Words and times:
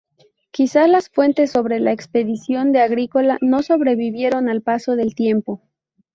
Quizás 0.49 0.89
las 0.89 1.09
fuentes 1.09 1.51
sobre 1.51 1.79
la 1.79 1.91
expedición 1.91 2.71
de 2.71 2.81
Agrícola 2.81 3.37
no 3.39 3.61
sobrevivieron 3.61 4.49
al 4.49 4.63
paso 4.63 4.95
del 4.95 5.13
tiempo. 5.13 5.61